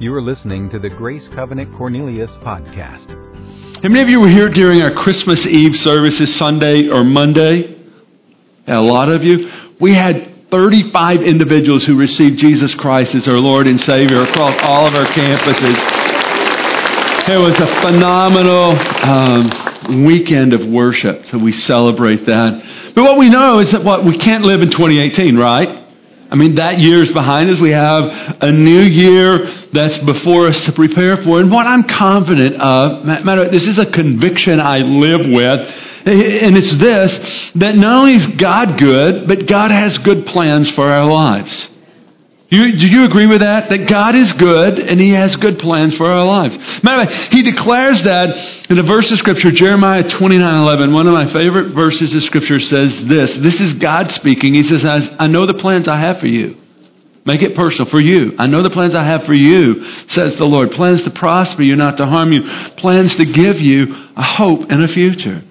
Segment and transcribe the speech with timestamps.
[0.00, 3.10] You are listening to the Grace Covenant Cornelius podcast.
[3.82, 7.74] How many of you were here during our Christmas Eve services Sunday or Monday?
[8.68, 9.50] A lot of you.
[9.80, 14.86] We had 35 individuals who received Jesus Christ as their Lord and Savior across all
[14.86, 15.74] of our campuses.
[17.26, 22.94] It was a phenomenal um, weekend of worship, so we celebrate that.
[22.94, 25.90] But what we know is that what we can't live in 2018, right?
[26.30, 27.56] I mean, that year is behind us.
[27.60, 28.04] We have
[28.46, 31.40] a new year that's before us to prepare for.
[31.40, 35.60] And what I'm confident of, matter, this is a conviction I live with,
[36.08, 37.12] and it's this,
[37.60, 41.52] that not only is God good, but God has good plans for our lives.
[42.48, 43.68] You, do you agree with that?
[43.68, 46.56] That God is good and He has good plans for our lives.
[46.80, 48.32] Matter of fact, He declares that
[48.72, 50.88] in a verse of Scripture, Jeremiah 29 11.
[50.88, 53.28] One of my favorite verses of Scripture says this.
[53.44, 54.56] This is God speaking.
[54.56, 56.56] He says, I, I know the plans I have for you.
[57.28, 58.32] Make it personal for you.
[58.40, 59.84] I know the plans I have for you,
[60.16, 60.72] says the Lord.
[60.72, 62.40] Plans to prosper you, not to harm you.
[62.80, 63.84] Plans to give you
[64.16, 65.44] a hope and a future.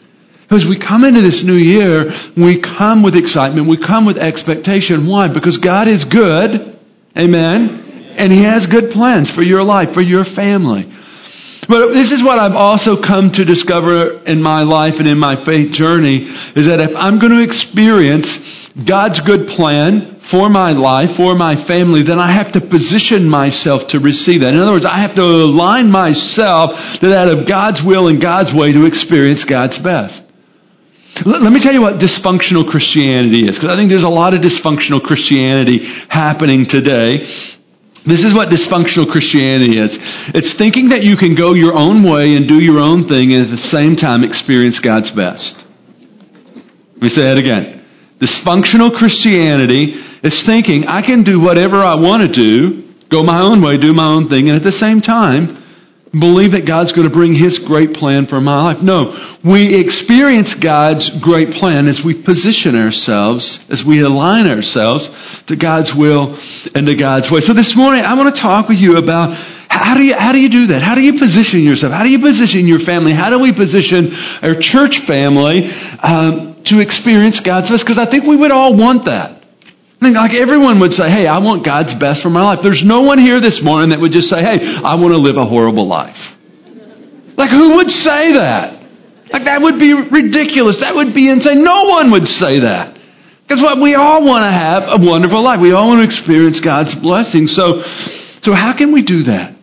[0.50, 5.06] As we come into this new year, we come with excitement, we come with expectation.
[5.06, 5.30] Why?
[5.30, 6.78] Because God is good
[7.18, 8.14] Amen?
[8.18, 10.86] And He has good plans for your life, for your family.
[11.68, 15.36] But this is what I've also come to discover in my life and in my
[15.44, 16.24] faith journey
[16.56, 18.30] is that if I'm going to experience
[18.88, 23.88] God's good plan for my life, for my family, then I have to position myself
[23.96, 24.56] to receive that.
[24.56, 28.52] In other words, I have to align myself to that of God's will and God's
[28.52, 30.28] way to experience God's best.
[31.26, 34.46] Let me tell you what dysfunctional Christianity is, because I think there's a lot of
[34.46, 37.18] dysfunctional Christianity happening today.
[38.06, 39.92] This is what dysfunctional Christianity is.
[40.38, 43.44] It's thinking that you can go your own way and do your own thing and
[43.44, 45.58] at the same time experience God's best.
[47.02, 47.84] Let me say that again.
[48.22, 49.94] Dysfunctional Christianity
[50.28, 53.94] is thinking I can do whatever I want to do, go my own way, do
[53.94, 55.64] my own thing, and at the same time
[56.12, 58.80] believe that God's going to bring His great plan for my life.
[58.80, 59.12] No,
[59.44, 65.04] we experience God's great plan as we position ourselves, as we align ourselves
[65.52, 66.36] to God's will
[66.76, 67.44] and to God's way.
[67.44, 69.36] So this morning, I want to talk with you about
[69.68, 70.82] how do you, how do, you do that?
[70.82, 71.92] How do you position yourself?
[71.92, 73.12] How do you position your family?
[73.12, 75.68] How do we position our church family
[76.00, 77.84] um, to experience God's best?
[77.84, 79.37] Because I think we would all want that.
[80.00, 82.60] I like everyone would say, hey, I want God's best for my life.
[82.62, 85.38] There's no one here this morning that would just say, hey, I want to live
[85.38, 86.16] a horrible life.
[87.34, 88.78] Like, who would say that?
[89.34, 90.78] Like, that would be ridiculous.
[90.86, 91.66] That would be insane.
[91.66, 92.94] No one would say that.
[93.48, 95.60] Because what we all want to have a wonderful life.
[95.60, 97.50] We all want to experience God's blessing.
[97.50, 97.82] So,
[98.46, 99.58] so how can we do that?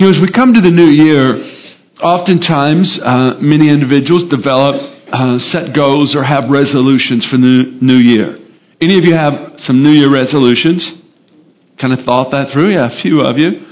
[0.00, 1.44] You know, as we come to the new year,
[2.00, 4.80] oftentimes uh, many individuals develop
[5.12, 8.47] uh, set goals or have resolutions for the new year.
[8.80, 10.86] Any of you have some New Year resolutions?
[11.82, 12.78] Kind of thought that through?
[12.78, 13.66] Yeah, a few of you.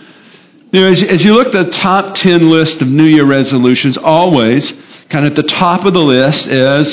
[0.75, 3.95] You know, as, as you look at the top 10 list of New Year resolutions,
[4.03, 4.67] always,
[5.15, 6.87] kind of at the top of the list is,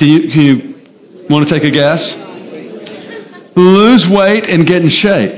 [0.00, 0.54] can you, can you
[1.28, 2.00] want to take a guess?
[3.60, 5.36] Lose weight and get in shape.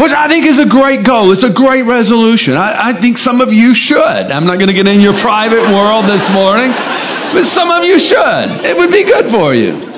[0.00, 1.28] Which I think is a great goal.
[1.28, 2.56] It's a great resolution.
[2.56, 4.32] I, I think some of you should.
[4.32, 6.72] I'm not going to get in your private world this morning,
[7.36, 8.64] but some of you should.
[8.64, 9.89] It would be good for you.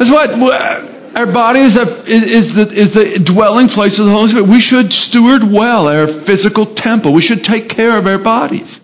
[0.00, 4.14] That's what uh, our body is, a, is, the, is the dwelling place of the
[4.16, 4.48] Holy Spirit.
[4.48, 7.12] We should steward well our physical temple.
[7.12, 8.80] We should take care of our bodies.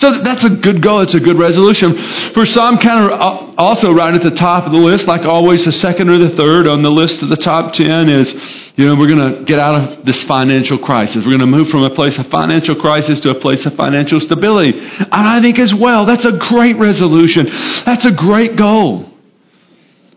[0.00, 1.04] So that's a good goal.
[1.04, 1.92] It's a good resolution.
[2.32, 5.66] For some, kind of uh, also right at the top of the list, like always,
[5.68, 8.30] the second or the third on the list of the top ten is,
[8.78, 11.26] you know, we're going to get out of this financial crisis.
[11.26, 14.22] We're going to move from a place of financial crisis to a place of financial
[14.22, 14.72] stability.
[14.78, 17.50] And I think as well, that's a great resolution.
[17.84, 19.17] That's a great goal.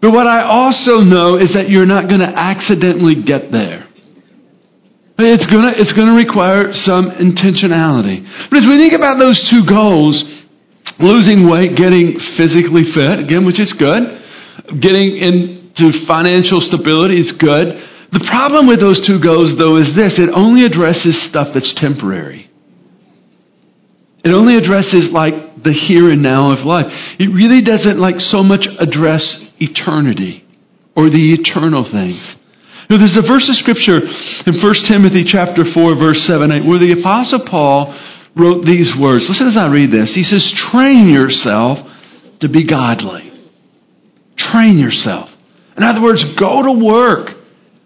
[0.02, 3.86] But what I also know is that you're not going to accidentally get there.
[5.22, 8.26] It's going to, it's going to require some intentionality.
[8.50, 10.18] But as we think about those two goals,
[10.98, 14.02] losing weight, getting physically fit, again, which is good,
[14.82, 17.78] getting into financial stability is good.
[18.10, 22.50] The problem with those two goals, though, is this it only addresses stuff that's temporary.
[24.26, 26.86] It only addresses like the here and now of life.
[27.22, 29.22] It really doesn't like so much address
[29.62, 30.44] eternity
[30.96, 32.20] or the eternal things.
[32.90, 36.82] Now, there's a verse of scripture in 1 Timothy chapter 4, verse 7, 8, where
[36.82, 37.96] the apostle Paul
[38.36, 39.24] wrote these words.
[39.32, 40.12] Listen as I read this.
[40.12, 41.80] He says, train yourself
[42.42, 43.32] to be godly.
[44.36, 45.30] Train yourself.
[45.78, 47.32] In other words, go to work.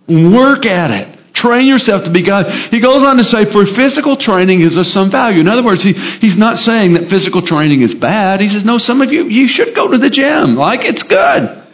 [0.10, 1.13] Work at it.
[1.36, 2.48] Train yourself to be God.
[2.72, 5.42] He goes on to say, for physical training is of some value.
[5.44, 5.94] In other words, he,
[6.24, 8.39] he's not saying that physical training is bad.
[8.39, 10.56] He says, no, some of you, you should go to the gym.
[10.56, 11.64] Like, it's good.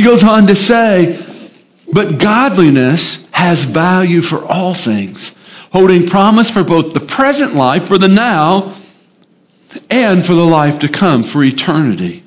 [0.00, 1.12] He goes on to say,
[1.92, 5.20] but godliness has value for all things,
[5.76, 8.80] holding promise for both the present life, for the now,
[9.92, 12.24] and for the life to come, for eternity.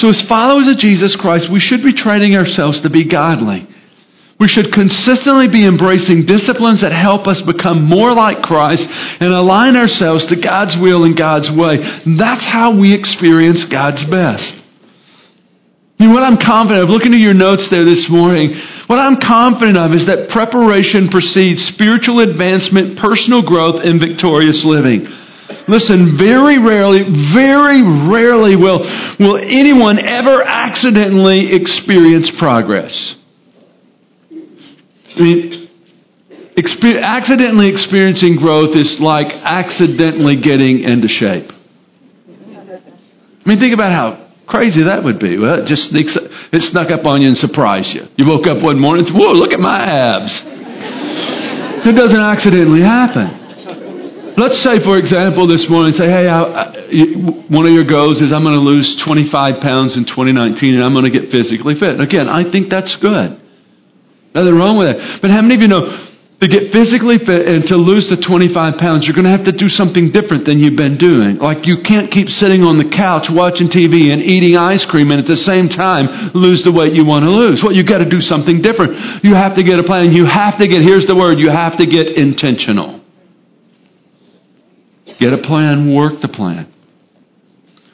[0.00, 3.68] So, as followers of Jesus Christ, we should be training ourselves to be godly.
[4.40, 8.88] We should consistently be embracing disciplines that help us become more like Christ
[9.20, 11.76] and align ourselves to God's will and God's way.
[12.16, 14.61] That's how we experience God's best.
[16.02, 18.50] Know, what I'm confident of, looking at your notes there this morning,
[18.90, 25.06] what I'm confident of is that preparation precedes spiritual advancement, personal growth, and victorious living.
[25.70, 28.82] Listen, very rarely, very rarely will,
[29.22, 32.90] will anyone ever accidentally experience progress.
[35.14, 35.70] I mean,
[36.58, 41.46] exper- accidentally experiencing growth is like accidentally getting into shape.
[41.46, 45.38] I mean, think about how crazy that would be.
[45.38, 48.06] Well, it just sneaks, it snuck up on you and surprised you.
[48.16, 50.32] You woke up one morning and said, whoa, look at my abs.
[51.82, 53.26] It doesn't accidentally happen.
[54.38, 56.64] Let's say, for example, this morning, say, hey, I, I,
[57.50, 60.94] one of your goals is I'm going to lose 25 pounds in 2019 and I'm
[60.94, 62.00] going to get physically fit.
[62.00, 63.34] Again, I think that's good.
[64.30, 65.18] Nothing wrong with that.
[65.20, 66.11] But how many of you know
[66.42, 69.54] to get physically fit and to lose the 25 pounds, you're going to have to
[69.54, 71.38] do something different than you've been doing.
[71.38, 75.22] Like you can't keep sitting on the couch watching TV and eating ice cream and
[75.22, 77.62] at the same time lose the weight you want to lose.
[77.62, 79.22] Well, you've got to do something different.
[79.22, 80.10] You have to get a plan.
[80.10, 82.98] You have to get, here's the word, you have to get intentional.
[85.22, 86.66] Get a plan, work the plan.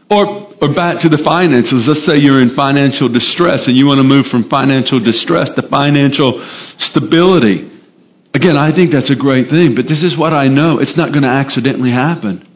[0.08, 1.84] Or, or back to the finances.
[1.84, 5.68] Let's say you're in financial distress and you want to move from financial distress to
[5.68, 6.32] financial
[6.80, 7.77] stability.
[8.38, 10.78] Again, I think that's a great thing, but this is what I know.
[10.78, 12.46] It's not going to accidentally happen.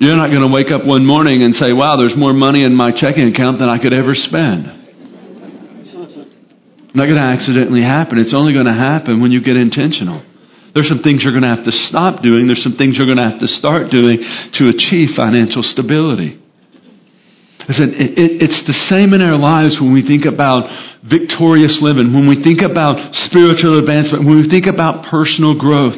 [0.00, 2.72] You're not going to wake up one morning and say, wow, there's more money in
[2.72, 4.64] my checking account than I could ever spend.
[6.96, 8.16] Not going to accidentally happen.
[8.16, 10.24] It's only going to happen when you get intentional.
[10.72, 12.48] There's some things you're going to have to stop doing.
[12.48, 16.40] There's some things you're going to have to start doing to achieve financial stability.
[17.68, 20.68] I said, it, it, it's the same in our lives when we think about
[21.04, 22.96] victorious living, when we think about
[23.28, 25.96] spiritual advancement, when we think about personal growth.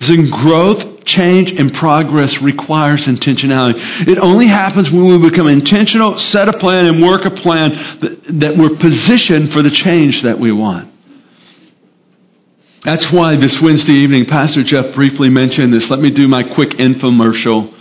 [0.00, 3.80] Then growth, change, and progress requires intentionality.
[4.04, 7.72] It only happens when we become intentional, set a plan, and work a plan
[8.04, 8.12] that,
[8.44, 10.92] that we're positioned for the change that we want.
[12.84, 15.88] That's why this Wednesday evening, Pastor Jeff briefly mentioned this.
[15.90, 17.72] Let me do my quick infomercial.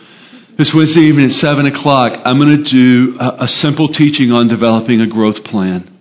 [0.58, 4.48] This Wednesday evening at 7 o'clock, I'm going to do a, a simple teaching on
[4.48, 6.00] developing a growth plan.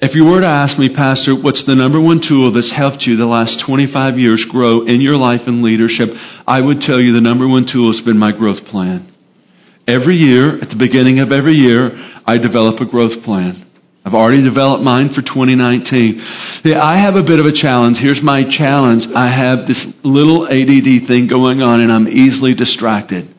[0.00, 3.20] If you were to ask me, Pastor, what's the number one tool that's helped you
[3.20, 6.08] the last 25 years grow in your life and leadership,
[6.48, 9.12] I would tell you the number one tool has been my growth plan.
[9.84, 11.92] Every year, at the beginning of every year,
[12.24, 13.68] I develop a growth plan.
[14.08, 16.64] I've already developed mine for 2019.
[16.64, 18.00] Yeah, I have a bit of a challenge.
[18.00, 19.04] Here's my challenge.
[19.12, 23.35] I have this little ADD thing going on and I'm easily distracted.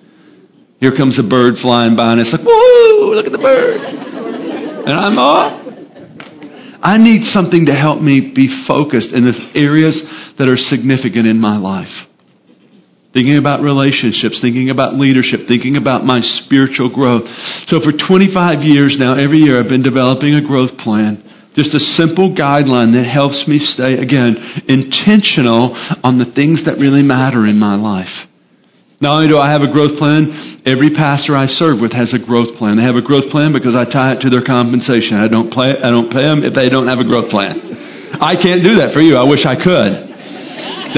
[0.79, 3.81] Here comes a bird flying by and it's like, whoa, look at the bird.
[4.88, 5.63] And I'm off.
[6.81, 10.00] I need something to help me be focused in the areas
[10.38, 12.07] that are significant in my life
[13.18, 17.25] thinking about relationships, thinking about leadership, thinking about my spiritual growth.
[17.65, 21.25] So for 25 years now, every year I've been developing a growth plan.
[21.57, 24.38] Just a simple guideline that helps me stay, again,
[24.69, 25.73] intentional
[26.06, 28.30] on the things that really matter in my life.
[29.01, 32.19] Not only do I have a growth plan, every pastor I serve with has a
[32.19, 32.76] growth plan.
[32.76, 35.16] They have a growth plan because I tie it to their compensation.
[35.16, 37.56] I don't pay, I don't pay them if they don't have a growth plan.
[38.19, 39.16] I can't do that for you.
[39.16, 39.92] I wish I could.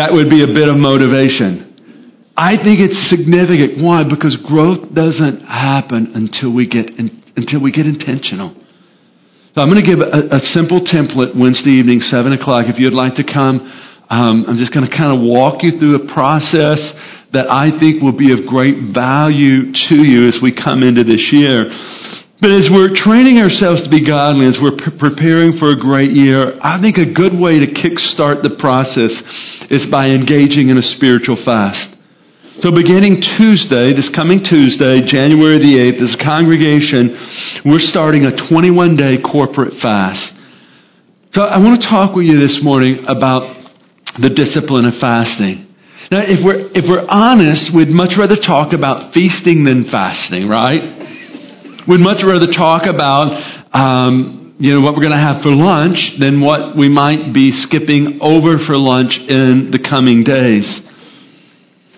[0.02, 1.70] That would be a bit of motivation.
[2.34, 3.84] I think it's significant.
[3.84, 4.02] Why?
[4.08, 8.56] Because growth doesn't happen until we get in, until we get intentional.
[9.54, 12.70] So I'm going to give a, a, simple template Wednesday evening, seven o'clock.
[12.70, 13.60] If you'd like to come,
[14.08, 16.80] um, I'm just going to kind of walk you through a process
[17.34, 21.30] that I think will be of great value to you as we come into this
[21.32, 21.70] year.
[22.42, 26.16] But as we're training ourselves to be godly, as we're pre- preparing for a great
[26.16, 29.12] year, I think a good way to kickstart the process
[29.70, 32.00] is by engaging in a spiritual fast.
[32.64, 37.16] So, beginning Tuesday, this coming Tuesday, January the 8th, as a congregation,
[37.64, 40.34] we're starting a 21 day corporate fast.
[41.36, 43.44] So, I want to talk with you this morning about
[44.20, 45.69] the discipline of fasting.
[46.12, 50.82] Now, if we're, if we're honest, we'd much rather talk about feasting than fasting, right?
[51.88, 53.30] We'd much rather talk about
[53.78, 57.54] um, you know, what we're going to have for lunch than what we might be
[57.54, 60.66] skipping over for lunch in the coming days.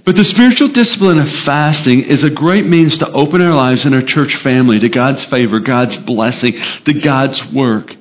[0.04, 3.96] But the spiritual discipline of fasting is a great means to open our lives and
[3.96, 7.96] our church family to God's favor, God's blessing, to God's work.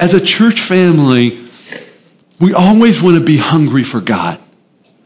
[0.00, 1.52] As a church family,
[2.40, 4.40] we always want to be hungry for God.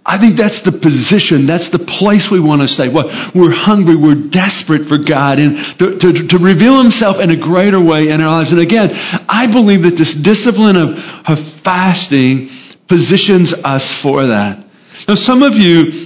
[0.02, 2.90] I think that's the position, that's the place we want to stay.
[2.90, 3.06] Well,
[3.38, 7.78] we're hungry, we're desperate for God and to, to, to, reveal Himself in a greater
[7.78, 8.50] way in our lives.
[8.50, 8.90] And again,
[9.30, 10.90] I believe that this discipline of,
[11.30, 12.50] of fasting
[12.90, 14.66] positions us for that.
[15.06, 16.01] Now, some of you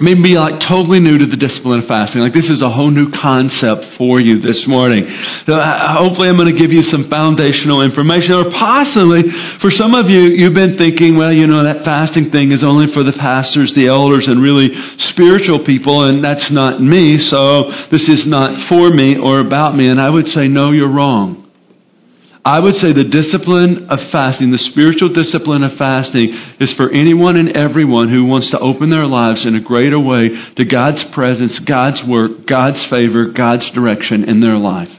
[0.00, 2.22] may be like totally new to the discipline of fasting.
[2.22, 5.04] Like this is a whole new concept for you this morning.
[5.44, 9.26] So uh, hopefully I'm going to give you some foundational information or possibly
[9.60, 12.88] for some of you, you've been thinking, well, you know, that fasting thing is only
[12.94, 14.72] for the pastors, the elders, and really
[15.12, 17.18] spiritual people, and that's not me.
[17.18, 19.88] So this is not for me or about me.
[19.88, 21.41] And I would say, no, you're wrong.
[22.44, 27.38] I would say the discipline of fasting, the spiritual discipline of fasting, is for anyone
[27.38, 30.26] and everyone who wants to open their lives in a greater way
[30.58, 34.90] to God's presence, God's work, God's favor, God's direction in their life.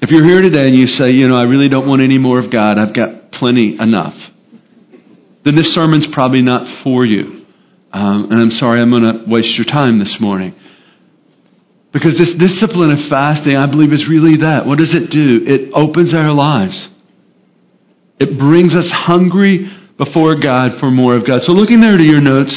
[0.00, 2.40] If you're here today and you say, you know, I really don't want any more
[2.40, 4.16] of God, I've got plenty enough,
[5.44, 7.44] then this sermon's probably not for you.
[7.92, 10.54] Um, and I'm sorry I'm going to waste your time this morning.
[11.92, 14.64] Because this discipline of fasting, I believe, is really that.
[14.64, 15.44] What does it do?
[15.44, 16.88] It opens our lives.
[18.18, 19.68] It brings us hungry
[20.00, 21.44] before God for more of God.
[21.44, 22.54] So, looking there to your notes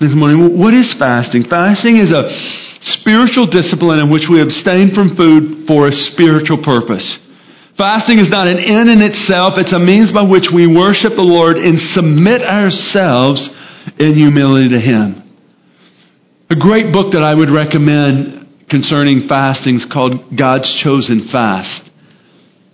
[0.00, 1.44] this morning, what is fasting?
[1.50, 2.24] Fasting is a
[2.96, 7.04] spiritual discipline in which we abstain from food for a spiritual purpose.
[7.76, 11.22] Fasting is not an end in itself, it's a means by which we worship the
[11.22, 13.38] Lord and submit ourselves
[14.00, 15.22] in humility to Him.
[16.50, 18.37] A great book that I would recommend
[18.70, 21.90] concerning fastings called God's Chosen Fast.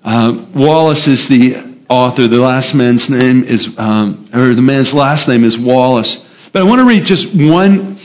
[0.04, 2.28] Uh, Wallis is the author.
[2.28, 6.10] The last man's name is, um, or the man's last name is Wallis.
[6.52, 7.98] But I want to read just one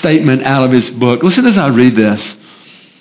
[0.00, 1.22] statement out of his book.
[1.22, 2.20] Listen as I read this.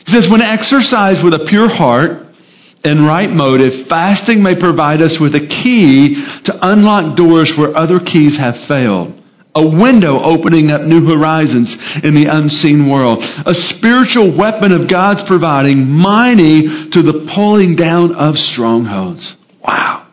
[0.06, 2.36] He says, When exercised with a pure heart
[2.84, 6.16] and right motive, fasting may provide us with a key
[6.46, 9.25] to unlock doors where other keys have failed
[9.56, 11.72] a window opening up new horizons
[12.04, 18.14] in the unseen world, a spiritual weapon of God's providing, mighty to the pulling down
[18.16, 19.24] of strongholds.
[19.64, 20.06] Wow.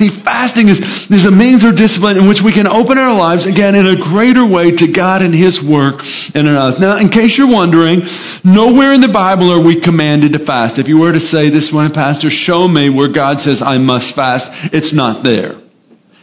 [0.00, 0.80] See, fasting is,
[1.12, 3.94] is a means or discipline in which we can open our lives again in a
[3.94, 6.00] greater way to God and His work
[6.34, 6.80] in us.
[6.80, 8.00] Now, in case you're wondering,
[8.42, 10.80] nowhere in the Bible are we commanded to fast.
[10.80, 14.16] If you were to say this one, Pastor, show me where God says I must
[14.16, 15.60] fast, it's not there.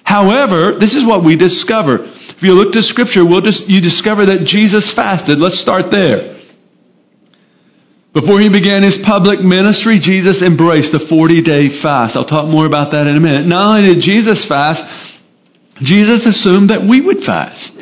[0.03, 2.09] However, this is what we discover.
[2.39, 5.43] If you look to Scripture, we'll just, you discover that Jesus fasted.
[5.43, 6.39] Let's start there.
[8.15, 12.15] Before he began his public ministry, Jesus embraced a 40 day fast.
[12.15, 13.43] I'll talk more about that in a minute.
[13.43, 14.79] Not only did Jesus fast,
[15.83, 17.75] Jesus assumed that we would fast.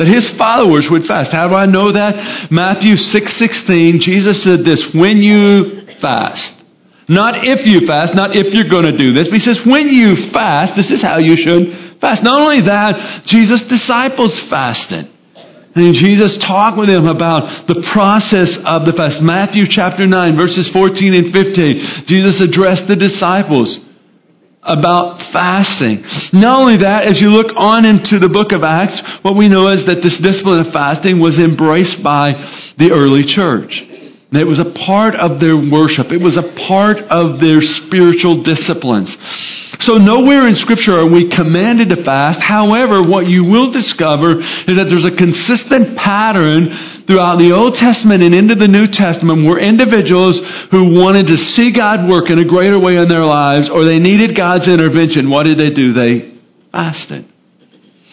[0.00, 1.36] That his followers would fast.
[1.36, 2.48] How do I know that?
[2.48, 6.64] Matthew 6:16, 6, Jesus said this, when you fast.
[7.12, 9.92] Not if you fast, not if you're going to do this, but he says, when
[9.92, 12.22] you fast, this is how you should fast.
[12.22, 15.10] Not only that, Jesus' disciples fasted.
[15.76, 19.20] And Jesus talked with them about the process of the fast.
[19.20, 22.08] Matthew chapter 9, verses 14 and 15.
[22.08, 23.84] Jesus addressed the disciples
[24.64, 26.00] about fasting.
[26.32, 29.68] Not only that, as you look on into the book of Acts, what we know
[29.68, 32.32] is that this discipline of fasting was embraced by
[32.80, 33.70] the early church.
[34.32, 36.10] It was a part of their worship.
[36.10, 39.14] It was a part of their spiritual disciplines.
[39.86, 42.42] So nowhere in scripture are we commanded to fast.
[42.42, 48.24] However, what you will discover is that there's a consistent pattern throughout the Old Testament
[48.26, 50.42] and into the New Testament where individuals
[50.74, 54.00] who wanted to see God work in a greater way in their lives or they
[54.00, 55.92] needed God's intervention, what did they do?
[55.92, 56.34] They
[56.72, 57.30] fasted.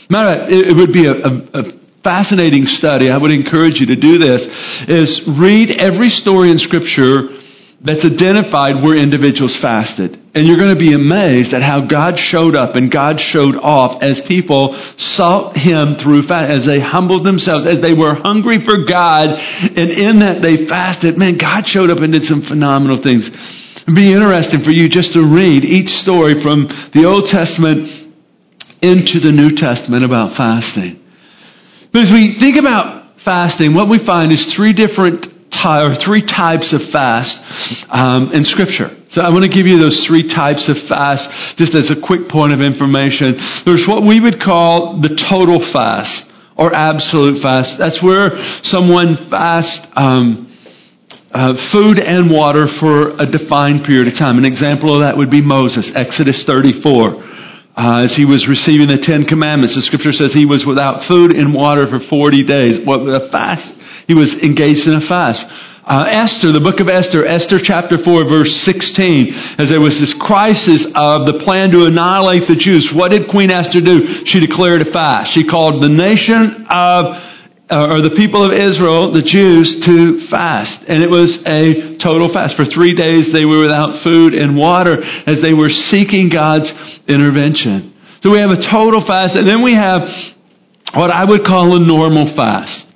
[0.09, 4.17] Matter it would be a, a, a fascinating study, I would encourage you to do
[4.19, 4.39] this,
[4.87, 7.39] is read every story in Scripture
[7.83, 10.19] that's identified where individuals fasted.
[10.35, 14.01] And you're going to be amazed at how God showed up and God showed off
[14.01, 18.87] as people sought Him through fast, as they humbled themselves, as they were hungry for
[18.87, 21.19] God, and in that they fasted.
[21.19, 23.27] Man, God showed up and did some phenomenal things.
[23.83, 27.83] It'd be interesting for you just to read each story from the Old Testament
[28.79, 31.02] into the New Testament about fasting.
[31.93, 36.25] But as we think about fasting, what we find is three different ty- or three
[36.25, 37.37] types of fast
[37.93, 38.97] um, in Scripture.
[39.13, 41.21] So I want to give you those three types of fast
[41.61, 43.37] just as a quick point of information.
[43.63, 47.77] There's what we would call the total fast or absolute fast.
[47.77, 48.33] That's where
[48.65, 50.49] someone fasts um,
[51.29, 54.41] uh, food and water for a defined period of time.
[54.41, 57.32] An example of that would be Moses, Exodus 34
[57.75, 59.73] uh, as he was receiving the Ten Commandments.
[59.75, 62.73] The scripture says he was without food and water for 40 days.
[62.85, 63.65] What, a fast?
[64.05, 65.41] He was engaged in a fast.
[65.83, 70.13] uh, Esther, the book of Esther, Esther chapter 4, verse 16, as there was this
[70.21, 72.87] crisis of the plan to annihilate the Jews.
[72.95, 74.23] What did Queen Esther do?
[74.29, 75.33] She declared a fast.
[75.33, 77.32] She called the nation of
[77.73, 80.85] Uh, or the people of Israel, the Jews, to fast.
[80.85, 82.53] And it was a total fast.
[82.53, 86.69] For three days they were without food and water as they were seeking God's
[87.09, 87.97] intervention.
[88.21, 90.05] So we have a total fast, and then we have
[90.93, 92.93] what I would call a normal fast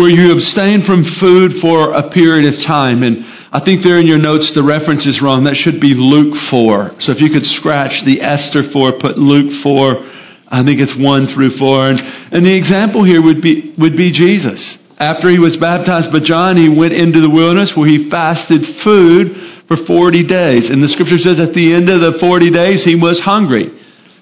[0.00, 3.04] where you abstain from food for a period of time.
[3.04, 3.20] And
[3.52, 5.44] I think there in your notes the reference is wrong.
[5.44, 7.04] That should be Luke 4.
[7.04, 10.15] So if you could scratch the Esther 4, put Luke 4.
[10.48, 11.90] I think it's 1 through 4.
[11.90, 11.98] And,
[12.32, 14.60] and the example here would be, would be Jesus.
[14.98, 19.66] After he was baptized by John, he went into the wilderness where he fasted food
[19.68, 20.70] for 40 days.
[20.70, 23.74] And the scripture says at the end of the 40 days, he was hungry.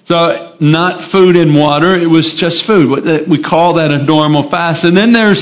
[0.05, 2.93] So not food and water, it was just food.
[3.25, 4.85] We call that a normal fast.
[4.85, 5.41] And then there's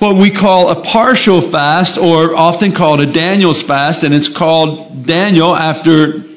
[0.00, 5.06] what we call a partial fast, or often called a Daniel's fast, and it's called
[5.06, 6.31] Daniel after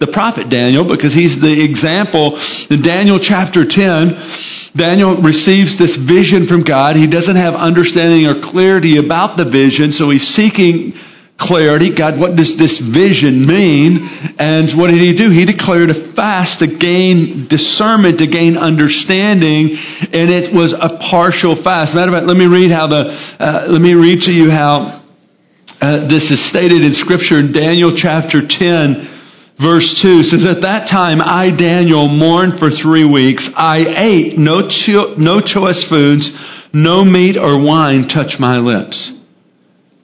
[0.00, 2.32] the prophet Daniel because he's the example.
[2.72, 6.96] In Daniel chapter 10, Daniel receives this vision from God.
[6.96, 10.96] He doesn't have understanding or clarity about the vision, so he's seeking
[11.36, 11.92] clarity.
[11.92, 14.00] God, what does this vision mean?
[14.40, 15.28] And what did he do?
[15.28, 19.76] He declared a fast to gain discernment, to gain understanding,
[20.16, 21.92] and it was a partial fast.
[21.92, 23.04] Matter of fact, let me read how the,
[23.36, 25.04] uh, let me read to you how
[25.84, 29.19] uh, this is stated in Scripture in Daniel chapter 10.
[29.60, 33.44] Verse 2 says, At that time I, Daniel, mourned for three weeks.
[33.54, 36.30] I ate no, cho- no choice foods,
[36.72, 38.96] no meat or wine touched my lips.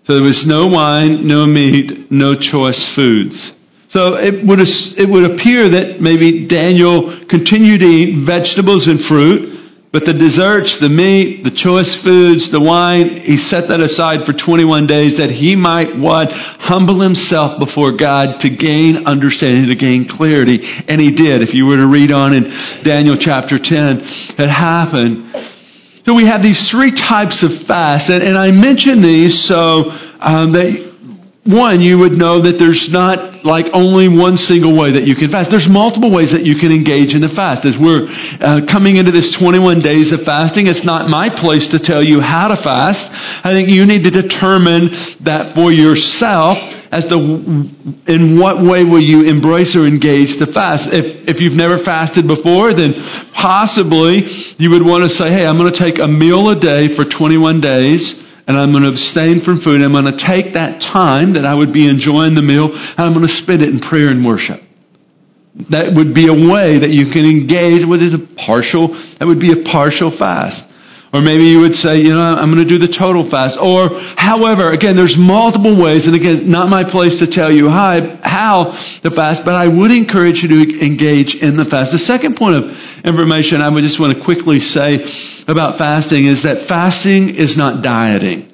[0.04, 3.52] So there was no wine, no meat, no choice foods.
[3.88, 9.55] So it would, it would appear that maybe Daniel continued to eat vegetables and fruit,
[9.96, 14.36] but the desserts, the meat, the choice foods, the wine, he set that aside for
[14.36, 16.28] 21 days that he might what?
[16.28, 20.60] Humble himself before God to gain understanding, to gain clarity.
[20.60, 21.40] And he did.
[21.40, 22.44] If you were to read on in
[22.84, 25.32] Daniel chapter 10, it happened.
[26.04, 30.52] So we have these three types of fast, and, and I mention these so um,
[30.52, 30.85] that
[31.46, 35.30] one, you would know that there's not like only one single way that you can
[35.30, 35.54] fast.
[35.54, 37.62] There's multiple ways that you can engage in the fast.
[37.62, 38.10] As we're
[38.42, 42.18] uh, coming into this 21 days of fasting, it's not my place to tell you
[42.18, 42.98] how to fast.
[43.46, 44.90] I think you need to determine
[45.22, 46.58] that for yourself
[46.90, 47.18] as to
[48.06, 50.90] in what way will you embrace or engage the fast.
[50.90, 52.94] If, if you've never fasted before, then
[53.34, 54.22] possibly
[54.58, 57.06] you would want to say, hey, I'm going to take a meal a day for
[57.06, 59.82] 21 days and I'm going to abstain from food.
[59.82, 63.12] I'm going to take that time that I would be enjoying the meal and I'm
[63.12, 64.62] going to spend it in prayer and worship.
[65.70, 69.50] That would be a way that you can engage with a partial, that would be
[69.50, 70.62] a partial fast.
[71.14, 73.56] Or maybe you would say, you know, I'm going to do the total fast.
[73.56, 73.88] Or,
[74.20, 78.76] however, again, there's multiple ways, and again, not my place to tell you how, how
[79.00, 81.94] to fast, but I would encourage you to engage in the fast.
[81.94, 82.68] The second point of
[83.06, 85.00] information I would just want to quickly say
[85.48, 88.52] about fasting is that fasting is not dieting.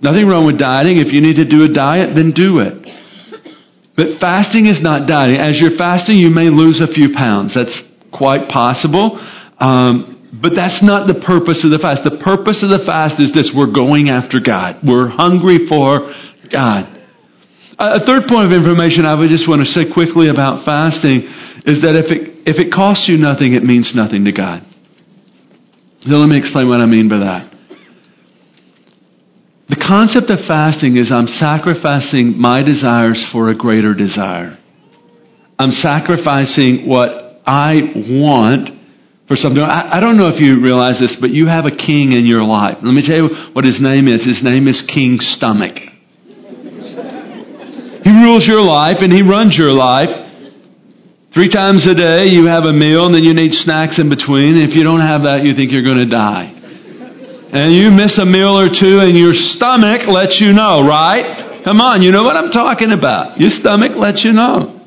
[0.00, 0.98] Nothing wrong with dieting.
[0.98, 2.84] If you need to do a diet, then do it.
[3.96, 5.38] But fasting is not dieting.
[5.38, 7.52] As you're fasting, you may lose a few pounds.
[7.54, 7.76] That's
[8.12, 9.20] quite possible.
[9.60, 12.02] Um, but that's not the purpose of the fast.
[12.02, 16.10] The purpose of the fast is this we're going after God, we're hungry for
[16.50, 16.90] God.
[17.78, 21.26] A third point of information I would just want to say quickly about fasting
[21.66, 24.62] is that if it, if it costs you nothing, it means nothing to God.
[26.04, 27.50] So let me explain what I mean by that.
[29.70, 34.58] The concept of fasting is I'm sacrificing my desires for a greater desire.
[35.58, 37.80] I'm sacrificing what I
[38.20, 38.68] want
[39.28, 39.62] for something.
[39.62, 42.42] I, I, don't know if you realize this, but you have a king in your
[42.42, 42.76] life.
[42.82, 44.20] Let me tell you what his name is.
[44.20, 45.76] His name is King Stomach.
[48.04, 50.23] he rules your life and he runs your life.
[51.34, 54.56] Three times a day you have a meal and then you need snacks in between.
[54.56, 56.54] If you don't have that, you think you're going to die.
[57.52, 61.62] And you miss a meal or two and your stomach lets you know, right?
[61.64, 63.40] Come on, you know what I'm talking about.
[63.40, 64.80] Your stomach lets you know.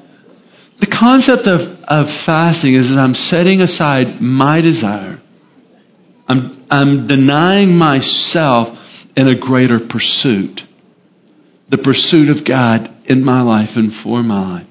[0.79, 5.21] The concept of of fasting is that I'm setting aside my desire.
[6.27, 8.77] I'm, I'm denying myself
[9.15, 10.61] in a greater pursuit.
[11.69, 14.67] The pursuit of God in my life and for my life.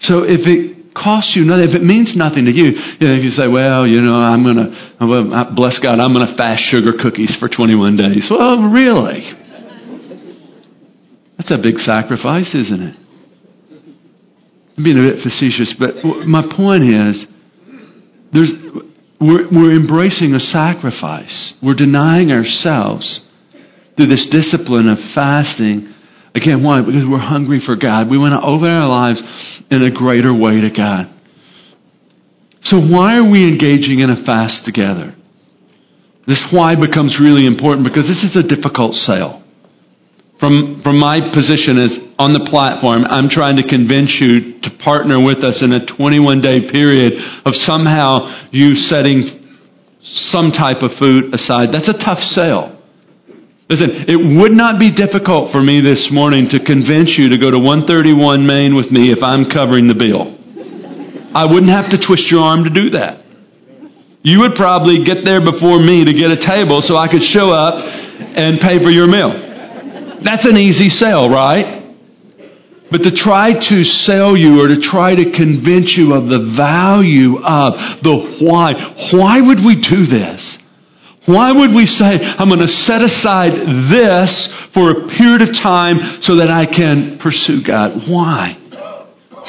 [0.00, 3.22] So if it costs you nothing, if it means nothing to you, you know, if
[3.22, 6.96] you say, well, you know, I'm going to, bless God, I'm going to fast sugar
[6.96, 8.24] cookies for 21 days.
[8.32, 9.20] Well, really?
[11.36, 12.96] That's a big sacrifice, isn't it?
[14.76, 17.26] I'm being a bit facetious, but my point is
[18.32, 18.52] there's,
[19.20, 21.54] we're, we're embracing a sacrifice.
[21.62, 23.24] We're denying ourselves
[23.96, 25.94] through this discipline of fasting.
[26.36, 26.84] Again, why?
[26.84, 28.10] Because we're hungry for God.
[28.12, 29.24] We want to open our lives
[29.70, 31.08] in a greater way to God.
[32.60, 35.16] So, why are we engaging in a fast together?
[36.26, 39.42] This why becomes really important because this is a difficult sale.
[40.38, 45.16] From, from my position as on the platform, I'm trying to convince you to partner
[45.16, 47.14] with us in a 21 day period
[47.46, 49.40] of somehow you setting
[50.28, 51.72] some type of food aside.
[51.72, 52.75] That's a tough sale.
[53.68, 57.50] Listen, it would not be difficult for me this morning to convince you to go
[57.50, 60.38] to 131 Main with me if I'm covering the bill.
[61.34, 63.26] I wouldn't have to twist your arm to do that.
[64.22, 67.50] You would probably get there before me to get a table so I could show
[67.50, 69.34] up and pay for your meal.
[70.22, 71.90] That's an easy sell, right?
[72.92, 77.42] But to try to sell you or to try to convince you of the value
[77.42, 77.74] of
[78.06, 78.78] the why,
[79.10, 80.38] why would we do this?
[81.26, 83.52] Why would we say, I'm going to set aside
[83.90, 84.30] this
[84.72, 87.98] for a period of time so that I can pursue God?
[88.06, 88.62] Why?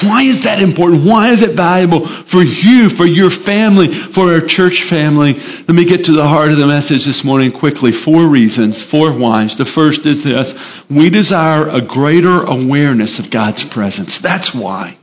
[0.02, 1.02] Why is that important?
[1.02, 5.34] Why is it valuable for you, for your family, for our church family?
[5.34, 7.90] Let me get to the heart of the message this morning quickly.
[8.06, 9.54] Four reasons, four whys.
[9.58, 10.46] The first is this
[10.86, 14.14] we desire a greater awareness of God's presence.
[14.22, 14.97] That's why.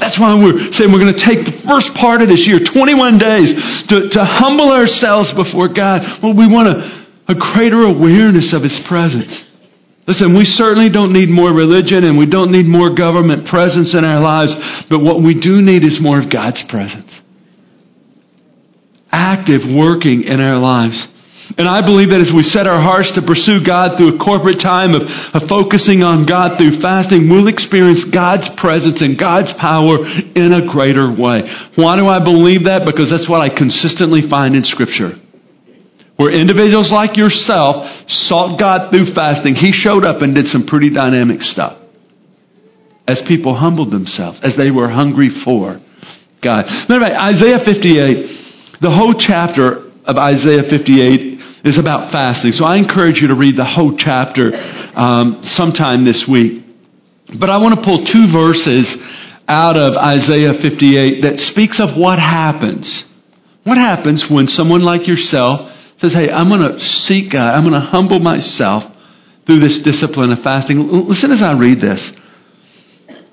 [0.00, 3.20] That's why we're saying we're going to take the first part of this year, 21
[3.20, 3.52] days,
[3.92, 6.00] to, to humble ourselves before God.
[6.24, 9.28] Well, we want a, a greater awareness of His presence.
[10.08, 14.02] Listen, we certainly don't need more religion and we don't need more government presence in
[14.04, 14.50] our lives,
[14.88, 17.12] but what we do need is more of God's presence.
[19.12, 20.96] Active working in our lives.
[21.58, 24.62] And I believe that as we set our hearts to pursue God through a corporate
[24.62, 25.02] time of,
[25.34, 29.98] of focusing on God through fasting, we'll experience God's presence and God's power
[30.38, 31.42] in a greater way.
[31.74, 32.86] Why do I believe that?
[32.86, 35.18] Because that's what I consistently find in Scripture
[36.20, 37.88] where individuals like yourself
[38.28, 41.80] sought God through fasting, He showed up and did some pretty dynamic stuff.
[43.08, 45.80] As people humbled themselves, as they were hungry for
[46.44, 46.64] God.
[46.92, 51.29] Anyway, Isaiah 58, the whole chapter of Isaiah 58
[51.64, 52.52] is about fasting.
[52.52, 54.52] So I encourage you to read the whole chapter
[54.96, 56.64] um, sometime this week.
[57.38, 58.88] But I want to pull two verses
[59.46, 62.86] out of Isaiah 58 that speaks of what happens.
[63.64, 65.68] What happens when someone like yourself
[66.00, 67.54] says, hey, I'm going to seek God.
[67.54, 68.84] I'm going to humble myself
[69.46, 70.78] through this discipline of fasting.
[71.08, 72.00] Listen as I read this.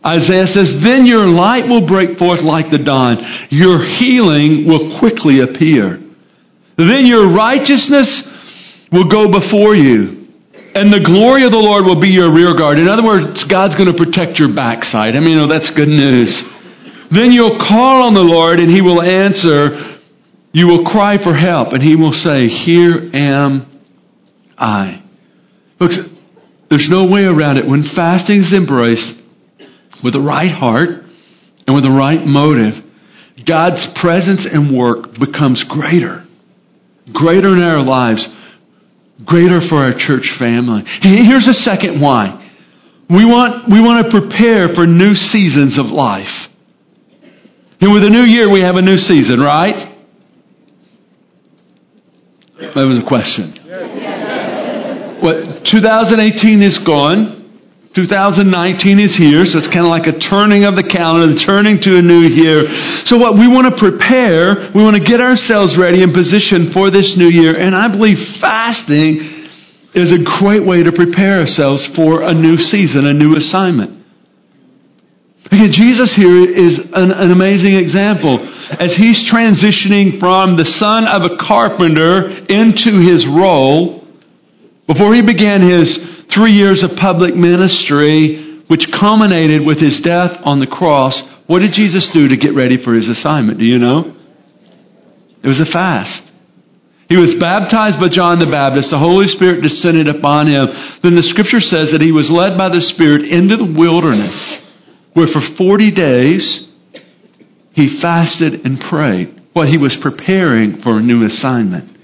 [0.06, 3.18] Isaiah says, Then your light will break forth like the dawn,
[3.50, 6.07] your healing will quickly appear.
[6.78, 8.06] Then your righteousness
[8.92, 10.30] will go before you,
[10.76, 12.78] and the glory of the Lord will be your rear guard.
[12.78, 15.18] In other words, God's going to protect your backside.
[15.18, 16.30] I mean, know, that's good news.
[17.10, 19.98] Then you'll call on the Lord, and he will answer.
[20.54, 23.66] You will cry for help, and he will say, Here am
[24.58, 25.04] I.
[25.80, 25.98] Folks,
[26.70, 27.66] there's no way around it.
[27.68, 29.18] When fasting is embraced
[30.04, 30.90] with the right heart
[31.66, 32.86] and with the right motive,
[33.46, 36.27] God's presence and work becomes greater.
[37.14, 38.28] Greater in our lives,
[39.26, 40.84] greater for our church family.
[41.02, 42.44] Here's a second why.
[43.10, 46.28] We want, we want to prepare for new seasons of life.
[47.80, 49.96] And with a new year, we have a new season, right?
[52.60, 53.54] That was a question.
[55.22, 57.37] What 2018 is gone.
[57.98, 61.98] 2019 is here, so it's kind of like a turning of the calendar, turning to
[61.98, 62.62] a new year.
[63.10, 66.94] So, what we want to prepare, we want to get ourselves ready and positioned for
[66.94, 67.58] this new year.
[67.58, 69.50] And I believe fasting
[69.98, 73.98] is a great way to prepare ourselves for a new season, a new assignment.
[75.50, 78.38] Again, Jesus here is an, an amazing example
[78.78, 84.06] as he's transitioning from the son of a carpenter into his role,
[84.86, 85.88] before he began his
[86.34, 91.16] three years of public ministry, which culminated with his death on the cross,
[91.48, 93.60] what did Jesus do to get ready for his assignment?
[93.60, 94.14] Do you know?
[95.44, 96.28] It was a fast.
[97.08, 98.92] He was baptized by John the Baptist.
[98.92, 100.68] The Holy Spirit descended upon him.
[101.00, 104.36] Then the scripture says that he was led by the Spirit into the wilderness,
[105.16, 106.68] where for 40 days
[107.72, 109.40] he fasted and prayed.
[109.54, 111.97] What he was preparing for a new assignment.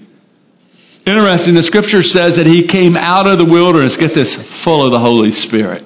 [1.06, 4.32] Interesting, the scripture says that he came out of the wilderness, get this,
[4.64, 5.84] full of the Holy Spirit.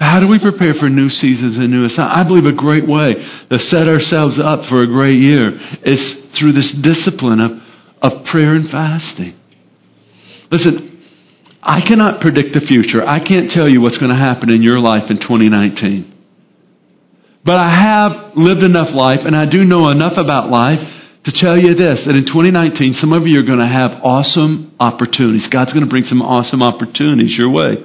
[0.00, 2.16] How do we prepare for new seasons and new assignments?
[2.16, 3.12] I believe a great way
[3.52, 5.52] to set ourselves up for a great year
[5.84, 6.00] is
[6.38, 7.60] through this discipline of,
[8.00, 9.36] of prayer and fasting.
[10.48, 11.04] Listen,
[11.60, 13.04] I cannot predict the future.
[13.04, 16.16] I can't tell you what's going to happen in your life in 2019.
[17.44, 20.80] But I have lived enough life and I do know enough about life
[21.28, 24.72] to tell you this that in 2019, some of you are going to have awesome
[24.80, 25.44] opportunities.
[25.52, 27.84] God's going to bring some awesome opportunities your way.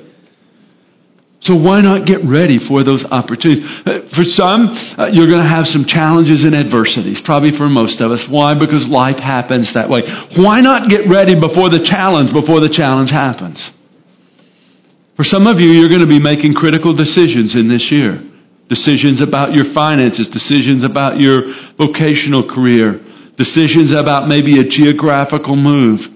[1.44, 3.68] So why not get ready for those opportunities?
[3.84, 8.00] Uh, for some, uh, you're going to have some challenges and adversities, probably for most
[8.00, 8.24] of us.
[8.32, 8.56] Why?
[8.56, 10.08] Because life happens that way.
[10.40, 13.60] Why not get ready before the challenge, before the challenge happens?
[15.20, 18.24] For some of you, you're going to be making critical decisions in this year.
[18.72, 21.44] Decisions about your finances, decisions about your
[21.76, 23.04] vocational career,
[23.38, 26.14] decisions about maybe a geographical move.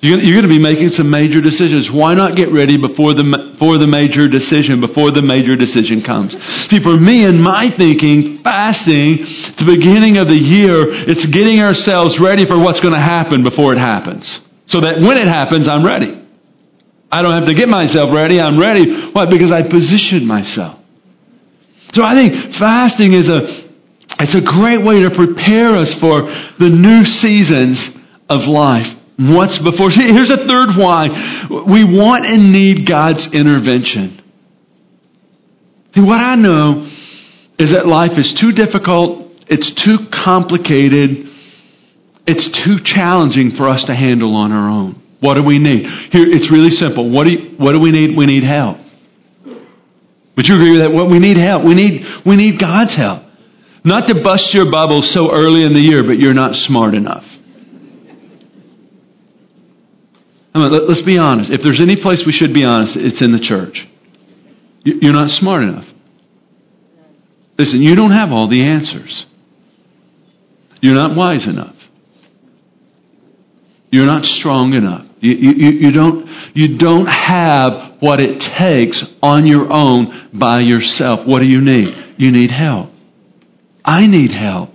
[0.00, 1.92] You're going to be making some major decisions.
[1.92, 6.32] Why not get ready before the, before the major decision, before the major decision comes?
[6.72, 9.20] See, for me and my thinking, fasting,
[9.60, 13.76] the beginning of the year, it's getting ourselves ready for what's going to happen before
[13.76, 14.24] it happens.
[14.72, 16.16] So that when it happens, I'm ready.
[17.12, 18.40] I don't have to get myself ready.
[18.40, 19.12] I'm ready.
[19.12, 19.28] Why?
[19.28, 20.80] Because I position myself.
[21.92, 23.59] So I think fasting is a,
[24.20, 26.22] it's a great way to prepare us for
[26.60, 27.76] the new seasons
[28.28, 29.90] of life what's before.
[29.90, 31.08] See, here's a third why.
[31.68, 34.22] We want and need God's intervention.
[35.94, 36.88] See, what I know
[37.58, 41.28] is that life is too difficult, it's too complicated,
[42.26, 45.02] it's too challenging for us to handle on our own.
[45.20, 45.84] What do we need?
[46.12, 47.10] Here, it's really simple.
[47.10, 48.16] What do, you, what do we need?
[48.16, 48.78] We need help.
[49.44, 50.92] Would you agree with that?
[50.92, 51.64] What we need help.
[51.64, 53.24] We need, we need God's help.
[53.84, 57.24] Not to bust your bubble so early in the year, but you're not smart enough.
[60.54, 61.50] I mean, let, us be honest.
[61.52, 63.86] If there's any place we should be honest, it's in the church.
[64.84, 65.84] You're not smart enough.
[67.58, 69.26] Listen, you don't have all the answers.
[70.80, 71.76] You're not wise enough.
[73.92, 75.06] You're not strong enough.
[75.20, 81.26] You, you, you, don't, you don't have what it takes on your own by yourself.
[81.26, 81.88] What do you need?
[82.16, 82.89] You need help.
[83.84, 84.70] I need help.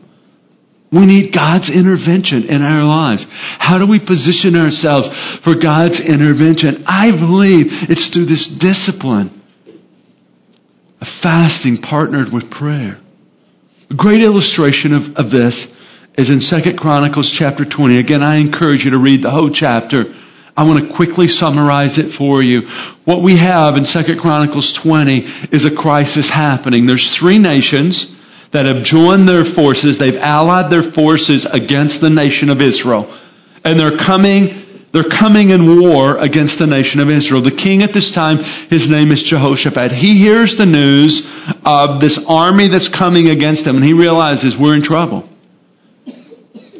[0.91, 3.25] We need God's intervention in our lives.
[3.59, 5.09] How do we position ourselves
[5.43, 6.85] for God's intervention?
[6.87, 9.43] I believe it's through this discipline
[11.01, 13.01] of fasting partnered with prayer.
[13.91, 15.53] A great illustration of, of this
[16.17, 17.97] is in 2 Chronicles chapter 20.
[17.97, 19.99] Again, I encourage you to read the whole chapter.
[20.55, 22.63] I want to quickly summarize it for you.
[23.03, 26.85] What we have in 2 Chronicles 20 is a crisis happening.
[26.85, 28.14] There's three nations
[28.53, 29.97] that have joined their forces.
[29.99, 33.09] They've allied their forces against the nation of Israel.
[33.63, 37.41] And they're coming, they're coming in war against the nation of Israel.
[37.41, 38.37] The king at this time,
[38.69, 39.91] his name is Jehoshaphat.
[39.97, 41.25] He hears the news
[41.65, 45.27] of this army that's coming against him, and he realizes we're in trouble.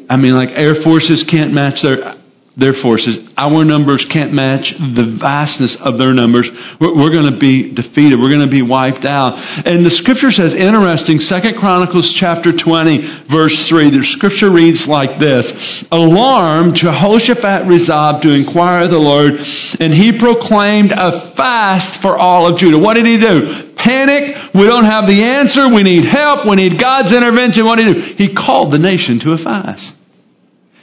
[0.08, 2.14] I mean, like air forces can't match their
[2.56, 3.20] their forces.
[3.36, 6.48] Our numbers can't match the vastness of their numbers.
[6.80, 8.16] We're, we're going to be defeated.
[8.16, 9.36] We're going to be wiped out.
[9.68, 15.20] And the scripture says, interesting, Second Chronicles chapter 20, verse 3, the scripture reads like
[15.20, 15.44] this.
[15.92, 19.36] Alarmed, Jehoshaphat resolved to inquire of the Lord,
[19.76, 22.80] and he proclaimed a fast for all of Judah.
[22.80, 23.76] What did he do?
[23.76, 24.56] Panic.
[24.56, 25.68] We don't have the answer.
[25.68, 26.48] We need help.
[26.48, 27.68] We need God's intervention.
[27.68, 28.00] What did he do?
[28.16, 29.92] He called the nation to a fast.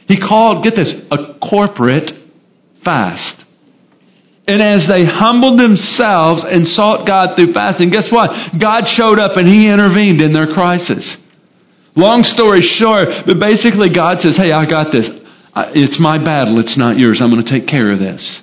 [0.08, 2.12] He called, get this, a corporate
[2.84, 3.44] fast.
[4.48, 8.30] And as they humbled themselves and sought God through fasting, guess what?
[8.60, 11.18] God showed up and He intervened in their crisis.
[11.96, 15.08] Long story short, but basically God says, Hey, I got this.
[15.78, 17.20] It's my battle, it's not yours.
[17.22, 18.42] I'm going to take care of this.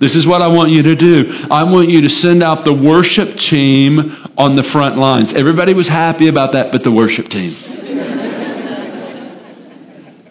[0.00, 1.24] This is what I want you to do.
[1.48, 3.96] I want you to send out the worship team
[4.36, 5.32] on the front lines.
[5.36, 7.56] Everybody was happy about that, but the worship team.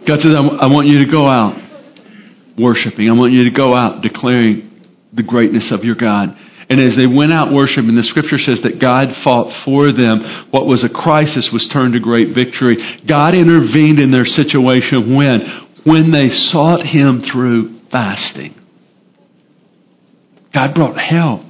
[0.07, 1.57] God says, I want you to go out
[2.57, 3.09] worshiping.
[3.09, 4.71] I want you to go out declaring
[5.13, 6.37] the greatness of your God.
[6.69, 10.49] And as they went out worshiping, the scripture says that God fought for them.
[10.49, 12.81] What was a crisis was turned to great victory.
[13.05, 15.45] God intervened in their situation when?
[15.85, 18.57] When they sought Him through fasting.
[20.53, 21.45] God brought help.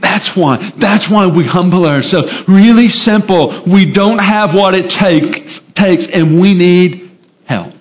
[0.00, 0.56] That's why.
[0.80, 2.26] That's why we humble ourselves.
[2.48, 3.68] Really simple.
[3.70, 7.74] We don't have what it takes, takes and we need help.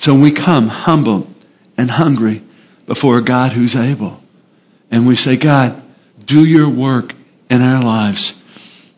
[0.00, 1.32] So we come humble
[1.76, 2.42] and hungry
[2.86, 4.20] before a God who's able.
[4.90, 5.82] And we say, God,
[6.26, 7.12] do your work
[7.50, 8.34] in our lives,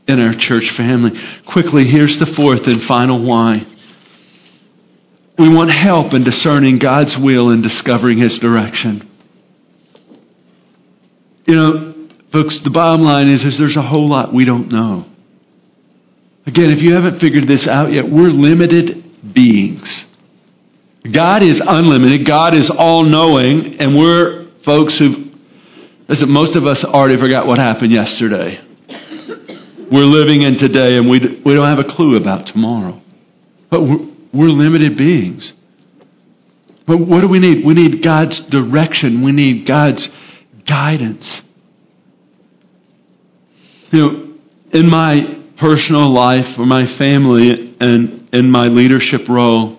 [0.09, 1.11] in our church family.
[1.53, 3.65] Quickly, here's the fourth and final why.
[5.39, 9.11] We want help in discerning God's will and discovering His direction.
[11.47, 15.05] You know, folks, the bottom line is, is there's a whole lot we don't know.
[16.46, 20.04] Again, if you haven't figured this out yet, we're limited beings.
[21.12, 22.26] God is unlimited.
[22.26, 23.76] God is all knowing.
[23.78, 25.33] And we're folks who,
[26.09, 28.61] listen, most of us already forgot what happened yesterday.
[29.90, 33.00] We're living in today and we, we don't have a clue about tomorrow.
[33.70, 35.52] but we're, we're limited beings.
[36.87, 37.64] But what do we need?
[37.64, 39.24] We need God's direction.
[39.24, 40.07] We need God's
[40.68, 41.42] guidance.
[43.90, 44.35] You know,
[44.72, 49.79] in my personal life or my family and in my leadership role,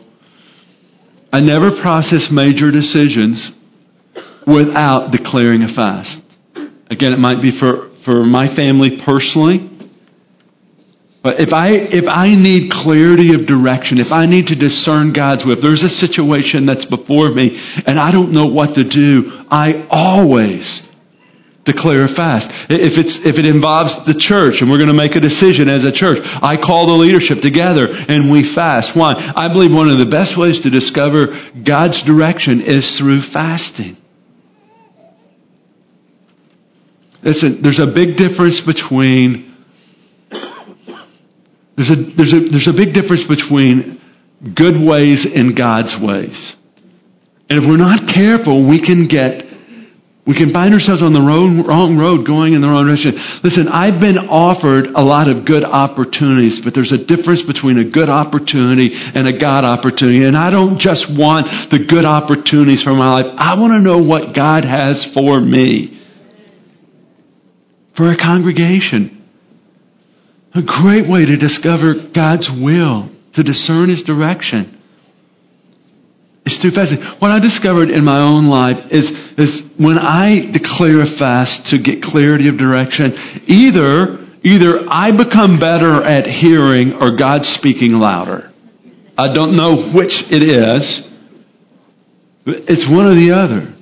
[1.31, 3.51] I never process major decisions
[4.47, 6.21] without declaring a fast.
[6.89, 9.71] Again, it might be for, for my family personally.
[11.23, 15.43] But if I, if I need clarity of direction, if I need to discern God's
[15.43, 17.49] will, if there's a situation that's before me
[17.87, 20.61] and I don't know what to do, I always
[21.65, 22.45] declare a fast.
[22.69, 25.81] If, it's, if it involves the church and we're going to make a decision as
[25.81, 28.93] a church, I call the leadership together and we fast.
[28.93, 29.17] Why?
[29.17, 31.33] I believe one of the best ways to discover
[31.65, 33.97] God's direction is through fasting.
[37.25, 39.51] Listen, there's a big difference between
[41.75, 43.99] there's a, there's a, there's a big difference between
[44.55, 46.55] good ways and God's ways.
[47.49, 49.44] And if we're not careful, we can get
[50.25, 53.13] we can find ourselves on the wrong road going in the wrong direction.
[53.45, 57.85] Listen, I've been offered a lot of good opportunities, but there's a difference between a
[57.85, 60.25] good opportunity and a God opportunity.
[60.25, 63.29] And I don't just want the good opportunities for my life.
[63.37, 65.95] I want to know what God has for me
[67.95, 69.29] for a congregation.
[70.57, 74.81] A great way to discover God's will, to discern His direction.
[76.45, 76.93] Is too fast.
[77.19, 79.01] What I discovered in my own life is,
[79.37, 83.13] is when I declare a fast to get clarity of direction,
[83.47, 88.53] either, either I become better at hearing or God's speaking louder.
[89.17, 91.09] I don't know which it is,
[92.45, 93.75] it's one or the other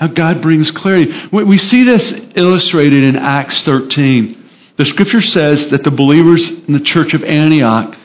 [0.00, 1.12] how God brings clarity.
[1.30, 2.00] We see this
[2.34, 4.48] illustrated in Acts 13.
[4.78, 7.99] The scripture says that the believers in the church of Antioch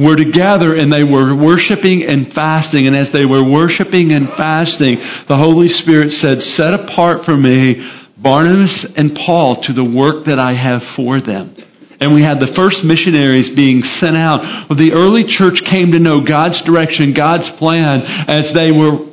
[0.00, 2.88] were together and they were worshiping and fasting.
[2.88, 4.96] And as they were worshiping and fasting,
[5.28, 7.76] the Holy Spirit said, Set apart for me
[8.16, 11.56] Barnabas and Paul to the work that I have for them.
[12.00, 14.40] And we had the first missionaries being sent out.
[14.72, 19.04] The early church came to know God's direction, God's plan as they were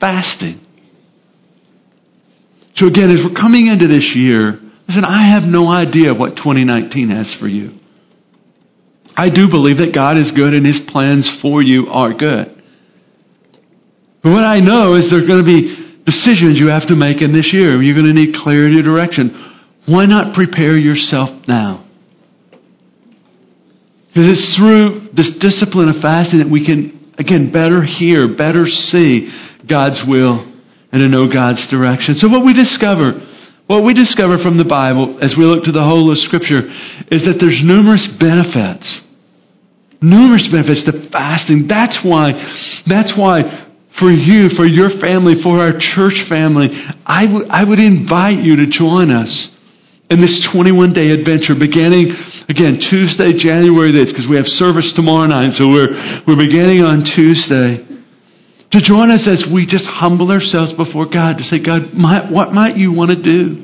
[0.00, 0.58] fasting.
[2.76, 7.10] So again, as we're coming into this year, listen, I have no idea what 2019
[7.10, 7.78] has for you.
[9.16, 12.62] I do believe that God is good and His plans for you are good.
[14.22, 17.22] But what I know is there are going to be decisions you have to make
[17.22, 17.82] in this year.
[17.82, 19.60] You're going to need clarity of direction.
[19.86, 21.84] Why not prepare yourself now?
[24.08, 29.32] Because it's through this discipline of fasting that we can, again, better hear, better see
[29.66, 30.52] God's will
[30.92, 32.16] and to know God's direction.
[32.16, 33.18] So what we discover,
[33.66, 36.66] what we discover from the Bible as we look to the whole of Scripture
[37.08, 38.84] is that there's numerous benefits.
[40.02, 41.70] Numerous benefits to fasting.
[41.70, 42.34] That's why,
[42.90, 43.70] that's why
[44.00, 46.68] for you, for your family, for our church family,
[47.06, 49.30] I, w- I would I would invite you to join us
[50.10, 52.12] in this 21 day adventure beginning
[52.48, 55.54] again Tuesday, January 8th, because we have service tomorrow night.
[55.56, 55.88] So we're,
[56.26, 57.91] we're beginning on Tuesday
[58.72, 61.92] to join us as we just humble ourselves before God to say, God,
[62.32, 63.60] what might you want to do?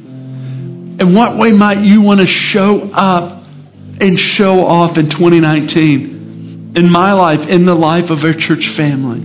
[1.00, 3.44] And what way might you want to show up
[4.00, 9.24] and show off in 2019 in my life, in the life of our church family?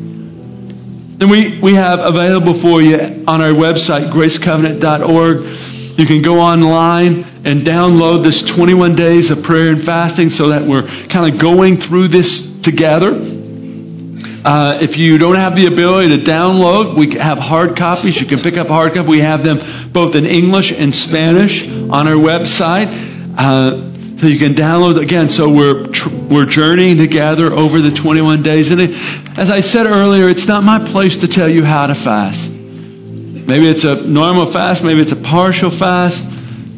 [1.20, 2.96] And we, we have available for you
[3.28, 6.00] on our website, gracecovenant.org.
[6.00, 10.64] You can go online and download this 21 days of prayer and fasting so that
[10.64, 12.28] we're kind of going through this
[12.64, 13.33] together.
[14.44, 18.20] Uh, if you don't have the ability to download, we have hard copies.
[18.20, 19.08] You can pick up hard copy.
[19.08, 19.56] We have them
[19.96, 21.54] both in English and Spanish
[21.88, 22.92] on our website.
[23.40, 25.32] Uh, so you can download again.
[25.32, 25.88] So we're
[26.28, 28.92] we're journeying together over the 21 days, and it,
[29.40, 32.44] as I said earlier, it's not my place to tell you how to fast.
[33.48, 34.84] Maybe it's a normal fast.
[34.84, 36.20] Maybe it's a partial fast.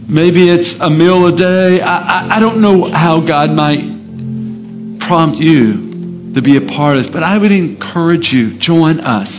[0.06, 1.82] Maybe it's a meal a day.
[1.82, 3.82] I, I, I don't know how God might
[5.10, 5.85] prompt you
[6.36, 7.12] to be a part of this.
[7.12, 9.32] But I would encourage you, join us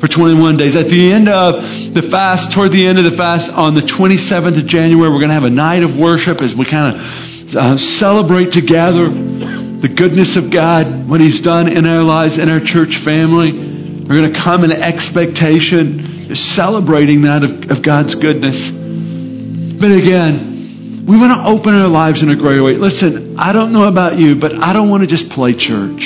[0.00, 0.72] for 21 days.
[0.74, 1.60] At the end of
[1.92, 5.30] the fast, toward the end of the fast, on the 27th of January, we're going
[5.30, 6.96] to have a night of worship as we kind of
[7.52, 12.60] uh, celebrate together the goodness of God, what He's done in our lives, in our
[12.60, 13.52] church family.
[13.52, 18.56] We're going to come in expectation, celebrating that of, of God's goodness.
[19.80, 22.74] But again, we want to open our lives in a greater way.
[22.76, 26.00] Listen, I don't know about you, but I don't want to just play church.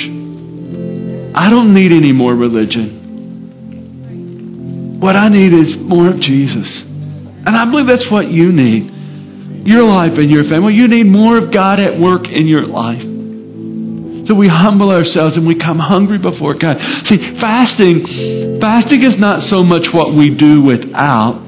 [1.35, 3.03] I don't need any more religion.
[5.01, 6.83] What I need is more of Jesus.
[7.45, 8.89] And I believe that's what you need.
[9.67, 10.75] Your life and your family.
[10.75, 13.01] You need more of God at work in your life.
[14.27, 16.77] So we humble ourselves and we come hungry before God.
[17.05, 18.05] See, fasting,
[18.59, 21.43] fasting is not so much what we do without.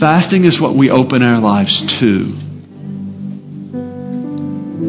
[0.00, 2.41] Fasting is what we open our lives to.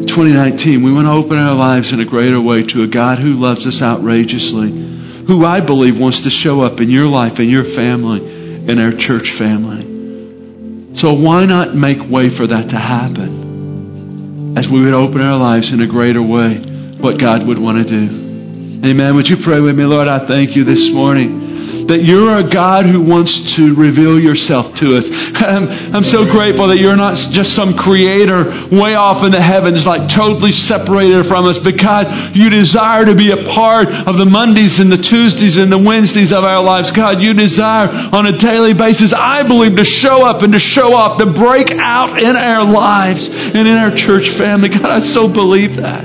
[0.08, 3.36] 2019, we want to open our lives in a greater way to a God who
[3.36, 7.64] loves us outrageously, who I believe wants to show up in your life, in your
[7.76, 8.24] family,
[8.66, 10.96] in our church family.
[11.00, 15.72] So why not make way for that to happen as we would open our lives
[15.72, 16.62] in a greater way,
[17.02, 18.86] what God would want to do?
[18.86, 19.14] Amen.
[19.16, 19.84] Would you pray with me?
[19.84, 21.43] Lord, I thank you this morning
[21.88, 25.06] that you're a God who wants to reveal yourself to us.
[25.44, 29.84] I'm, I'm so grateful that you're not just some creator way off in the heavens,
[29.84, 34.28] like totally separated from us, but God, you desire to be a part of the
[34.28, 36.88] Mondays and the Tuesdays and the Wednesdays of our lives.
[36.96, 40.96] God, you desire on a daily basis, I believe, to show up and to show
[40.96, 44.72] off, to break out in our lives and in our church family.
[44.72, 46.04] God, I so believe that.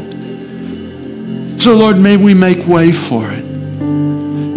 [1.63, 3.38] So, Lord, may we make way for it.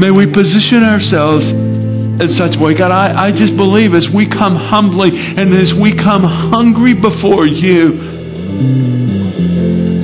[0.02, 2.74] May we position ourselves in such a way.
[2.74, 7.46] God, I, I just believe as we come humbly and as we come hungry before
[7.46, 8.02] you,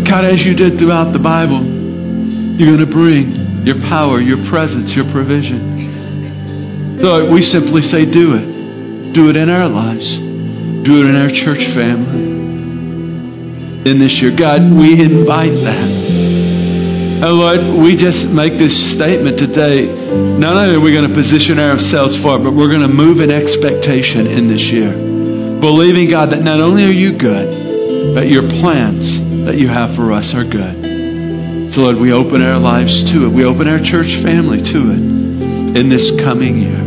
[0.07, 4.95] God, as you did throughout the Bible, you're going to bring your power, your presence,
[4.95, 7.03] your provision.
[7.03, 9.15] So we simply say, do it.
[9.19, 10.07] Do it in our lives.
[10.87, 12.39] Do it in our church family.
[13.91, 15.88] In this year, God, we invite that.
[17.19, 19.91] Oh Lord, we just make this statement today.
[20.39, 23.19] Not only are we going to position ourselves for it, but we're going to move
[23.19, 24.95] in expectation in this year.
[25.59, 29.03] Believing, God, that not only are you good, but your plans
[29.51, 31.75] that you have for us are good.
[31.75, 33.35] So, Lord, we open our lives to it.
[33.35, 35.03] We open our church family to it
[35.75, 36.79] in this coming year.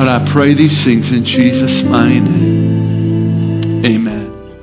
[0.00, 2.53] And I pray these things in Jesus' mighty name.